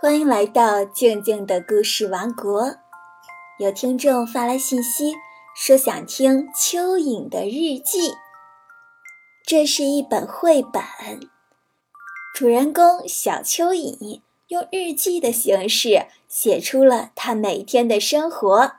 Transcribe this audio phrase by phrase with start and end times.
[0.00, 2.76] 欢迎来到静静的故事王国。
[3.58, 5.14] 有听众发来信息
[5.54, 8.12] 说想听蚯蚓的日记。
[9.46, 10.82] 这是一本绘本，
[12.34, 18.72] 主人公小蚯蚓用日记的形式写出了他每天的生活。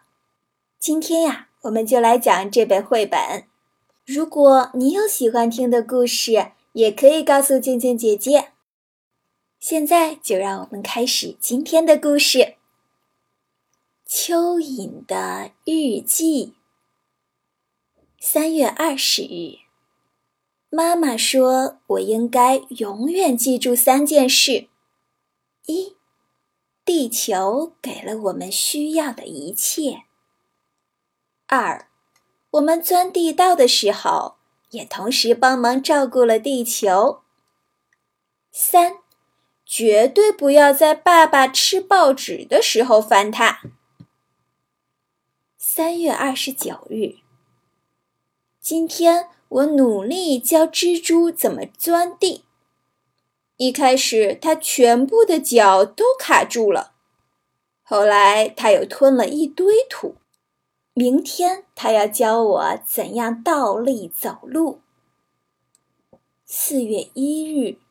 [0.77, 3.45] 今天呀，我们就来讲这本绘本。
[4.05, 8.49] 如果你有喜欢听的故事，也可以告诉静静姐姐。
[9.67, 12.53] 现在就让我们开始今天的故事。
[14.07, 16.53] 蚯蚓的日记。
[18.19, 19.57] 三月二十日，
[20.69, 24.67] 妈妈说我应该永远记住三件事：
[25.65, 25.95] 一，
[26.85, 30.03] 地球给了我们需要的一切；
[31.47, 31.89] 二，
[32.51, 34.35] 我们钻地道的时候，
[34.69, 37.23] 也同时帮忙照顾了地球；
[38.51, 38.97] 三。
[39.65, 43.61] 绝对不要在爸爸吃报纸的时候翻它。
[45.57, 47.15] 三月二十九日，
[48.61, 52.45] 今天我努力教蜘蛛怎么钻地。
[53.57, 56.93] 一开始，它全部的脚都卡住了，
[57.81, 60.15] 后来它又吞了一堆土。
[60.93, 64.81] 明天，它要教我怎样倒立走路。
[66.45, 67.84] 四月一日。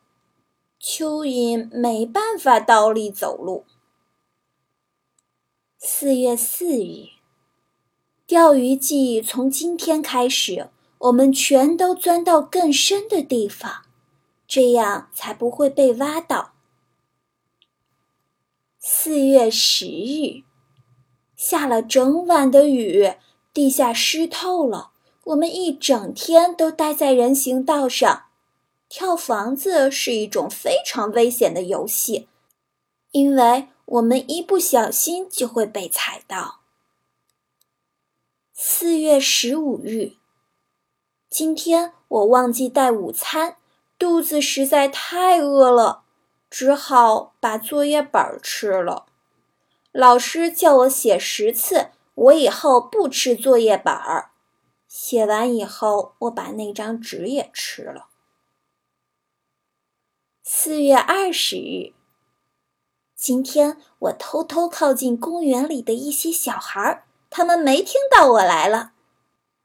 [0.86, 3.64] 蚯蚓没办法倒立走路。
[5.78, 7.06] 四月四日，
[8.26, 10.68] 钓鱼季从今天开始，
[10.98, 13.86] 我们全都钻到更深的地方，
[14.46, 16.52] 这样才不会被挖到。
[18.78, 20.44] 四月十日，
[21.34, 23.14] 下了整晚的雨，
[23.54, 24.90] 地下湿透了，
[25.24, 28.23] 我们一整天都待在人行道上。
[28.96, 32.28] 跳房子是一种非常危险的游戏，
[33.10, 36.60] 因为我们一不小心就会被踩到。
[38.52, 40.12] 四月十五日，
[41.28, 43.56] 今天我忘记带午餐，
[43.98, 46.04] 肚子实在太饿了，
[46.48, 49.06] 只好把作业本吃了。
[49.90, 54.30] 老师叫我写十次，我以后不吃作业本儿。
[54.86, 58.10] 写完以后，我把那张纸也吃了。
[60.64, 61.92] 四月二十日，
[63.14, 68.92] 今天我偷偷靠近公园里的一些小孩，他们没听到我来了。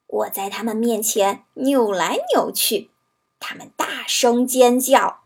[0.07, 2.91] 我在他们面前扭来扭去，
[3.39, 5.21] 他们大声尖叫，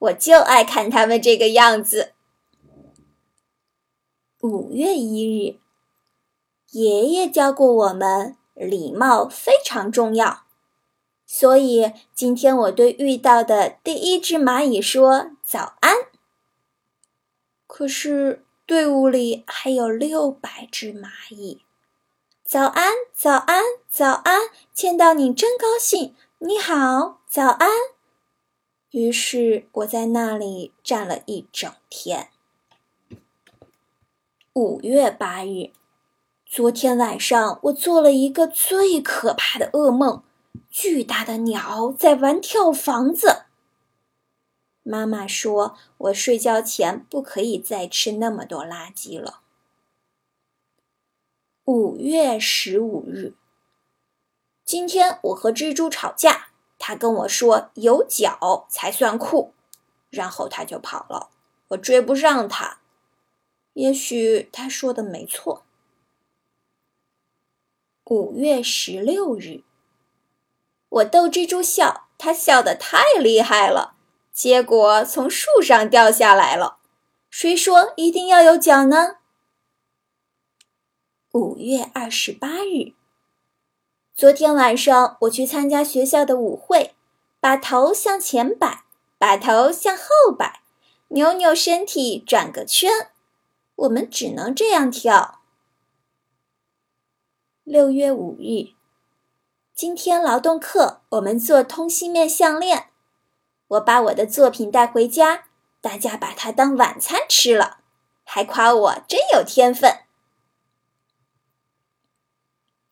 [0.00, 2.12] 我就爱看他们这个样子。
[4.42, 5.60] 五月一日，
[6.72, 10.43] 爷爷教过我们，礼貌非常重要。
[11.26, 15.96] 所以今天我对遇到的第一只蚂蚁说早安。
[17.66, 21.62] 可是队伍里还有六百只蚂蚁。
[22.44, 24.42] 早安，早安，早安！
[24.72, 26.14] 见到你真高兴。
[26.38, 27.70] 你好，早安。
[28.90, 32.28] 于是我在那里站了一整天。
[34.52, 35.72] 五月八日，
[36.46, 40.22] 昨天晚上我做了一个最可怕的噩梦。
[40.70, 43.44] 巨大的鸟在玩跳房子。
[44.82, 49.40] 妈妈说：“我睡觉前不可以再吃那么多垃圾了。”
[51.64, 53.34] 五月十五日，
[54.64, 56.48] 今天我和蜘蛛吵架，
[56.78, 59.54] 他跟我说有脚才算酷，
[60.10, 61.30] 然后他就跑了，
[61.68, 62.80] 我追不上他。
[63.72, 65.64] 也许他说的没错。
[68.04, 69.62] 五月十六日。
[70.94, 73.96] 我逗蜘蛛笑，它笑得太厉害了，
[74.32, 76.78] 结果从树上掉下来了。
[77.30, 79.16] 谁说一定要有脚呢？
[81.32, 82.92] 五月二十八日，
[84.14, 86.94] 昨天晚上我去参加学校的舞会，
[87.40, 88.84] 把头向前摆，
[89.18, 90.04] 把头向后
[90.38, 90.60] 摆，
[91.08, 93.10] 扭扭身体，转个圈。
[93.74, 95.40] 我们只能这样跳。
[97.64, 98.74] 六月五日。
[99.74, 102.90] 今天劳动课，我们做通心面项链。
[103.66, 105.46] 我把我的作品带回家，
[105.80, 107.78] 大家把它当晚餐吃了，
[108.22, 109.98] 还夸我真有天分。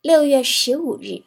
[0.01, 1.23] 六月十五日，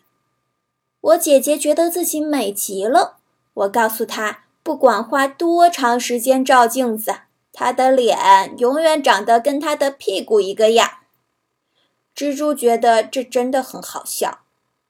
[1.00, 3.16] 我姐姐觉得自己美极了。
[3.54, 7.20] 我告诉她，不管花多长时间照镜子，
[7.50, 10.98] 她的脸永远长得跟她的屁股一个样。
[12.14, 14.40] 蜘蛛觉得这真的很好笑。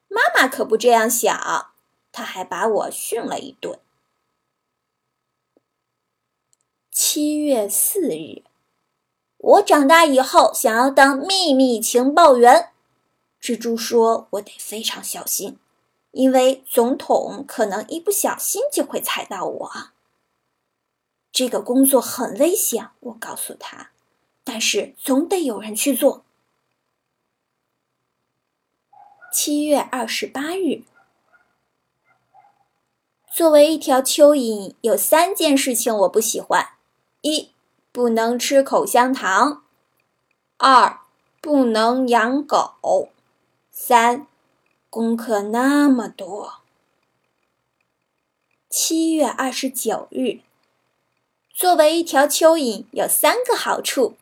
[0.07, 1.71] 妈妈可不这样想，
[2.11, 3.79] 她还把我训了一顿。
[6.91, 7.37] 七。
[7.37, 8.43] 月四日，
[9.37, 12.71] 我长大以后想要当秘密情报员。
[13.41, 15.57] 蜘蛛说：“我得非常小心，
[16.11, 19.71] 因为总统可能一不小心就会踩到我。
[21.31, 23.91] 这个工作很危险。”我告诉他，
[24.43, 26.25] 但是总得有人去做。
[29.31, 30.83] 七月二十八日。
[33.29, 36.69] 作为一条蚯蚓，有三件事情我不喜欢：
[37.21, 37.51] 一，
[37.91, 39.61] 不能吃口香糖；
[40.57, 41.01] 二，
[41.41, 43.09] 不能养狗；
[43.69, 44.25] 三，
[44.89, 46.61] 功课那么多。
[48.69, 50.39] 七月二十九日，
[51.53, 54.15] 作为一条蚯蚓，有三个好处：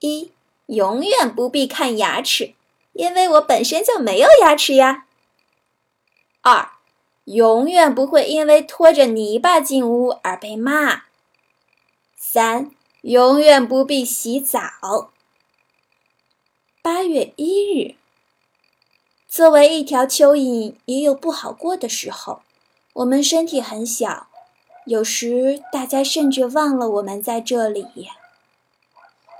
[0.00, 0.30] 一，
[0.66, 2.54] 永远不必看牙齿，
[2.96, 5.04] 因为我本身就没有牙齿呀；
[6.42, 6.70] 二。
[7.24, 11.02] 永远不会因为拖着泥巴进屋而被骂。
[12.16, 12.70] 三，
[13.00, 15.10] 永远不必洗澡。
[16.80, 17.96] 八月一日，
[19.26, 22.42] 作为一条蚯蚓，也有不好过的时候。
[22.92, 24.28] 我们身体很小，
[24.84, 28.08] 有时大家甚至忘了我们在这里。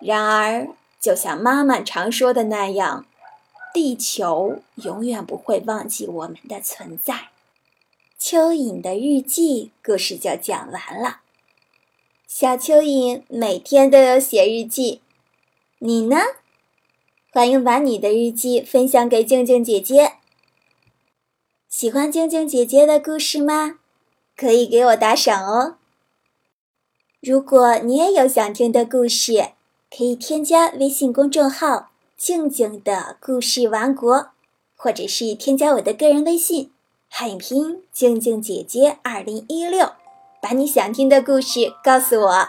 [0.00, 3.06] 然而，就像妈妈常说的那样，
[3.76, 7.28] 地球永远不会忘记我们的存在。
[8.18, 11.20] 蚯蚓的日记故事就讲完了。
[12.26, 15.00] 小蚯蚓每天都有写日记，
[15.80, 16.16] 你呢？
[17.30, 20.14] 欢迎把你的日记分享给静静姐姐。
[21.68, 23.78] 喜欢静静姐姐的故事吗？
[24.34, 25.76] 可以给我打赏哦。
[27.20, 29.50] 如果你也有想听的故事，
[29.94, 34.30] 可以添加微信公众号“静静的故事王国”，
[34.74, 36.72] 或者是添加我的个人微信。
[37.08, 39.92] 汉语拼音静静姐姐二零一六，
[40.40, 42.48] 把你想听的故事告诉我。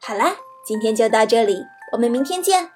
[0.00, 2.70] 好啦，今天就到这里，我们明天见。